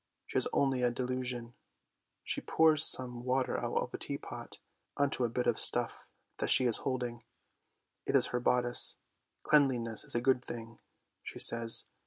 [0.25, 1.53] She is only a delusion.
[2.23, 4.57] She pours some water out of a teapot
[4.97, 7.21] on to a bit of stuff that she is holding;
[8.07, 8.97] it is her bodice.'
[9.43, 10.79] Cleanliness is a good thing,'
[11.21, 11.85] she says.